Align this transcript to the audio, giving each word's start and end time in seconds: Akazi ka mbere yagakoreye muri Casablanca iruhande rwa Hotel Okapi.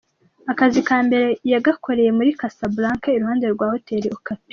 Akazi 0.51 0.79
ka 0.87 0.97
mbere 1.05 1.27
yagakoreye 1.51 2.11
muri 2.17 2.29
Casablanca 2.39 3.07
iruhande 3.11 3.45
rwa 3.53 3.65
Hotel 3.73 4.03
Okapi. 4.17 4.49